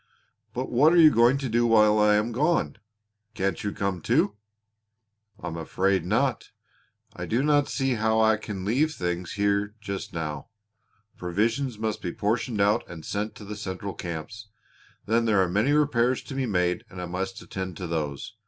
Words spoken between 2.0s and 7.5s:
am gone? Can't you come too?" "I'm afraid not. I do